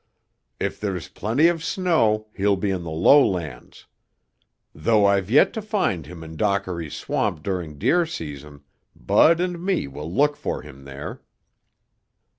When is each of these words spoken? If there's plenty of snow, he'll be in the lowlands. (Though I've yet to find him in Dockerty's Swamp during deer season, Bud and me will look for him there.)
If 0.59 0.79
there's 0.79 1.09
plenty 1.09 1.47
of 1.47 1.63
snow, 1.63 2.25
he'll 2.35 2.55
be 2.55 2.71
in 2.71 2.81
the 2.81 2.89
lowlands. 2.89 3.85
(Though 4.73 5.05
I've 5.05 5.29
yet 5.29 5.53
to 5.53 5.61
find 5.61 6.07
him 6.07 6.23
in 6.23 6.37
Dockerty's 6.37 6.95
Swamp 6.95 7.43
during 7.43 7.77
deer 7.77 8.07
season, 8.07 8.63
Bud 8.95 9.39
and 9.39 9.63
me 9.63 9.87
will 9.87 10.11
look 10.11 10.35
for 10.35 10.63
him 10.63 10.85
there.) 10.85 11.21